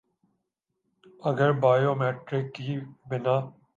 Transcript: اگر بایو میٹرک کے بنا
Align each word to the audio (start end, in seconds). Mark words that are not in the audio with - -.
اگر 1.29 1.51
بایو 1.61 1.91
میٹرک 1.95 2.45
کے 2.55 2.79
بنا 3.09 3.35